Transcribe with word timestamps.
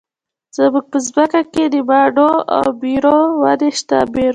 زموږ 0.55 0.85
په 0.91 0.97
ځمکه 1.07 1.41
کې 1.53 1.63
د 1.73 1.75
مماڼو 1.87 2.31
او 2.57 2.65
بیرو 2.81 3.17
ونې 3.41 3.69
شته. 3.79 3.99